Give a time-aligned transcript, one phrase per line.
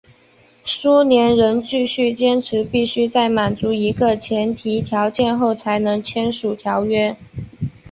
[0.63, 7.15] 苏联人继续坚持必须在满足一个前提条件后才能签署条约。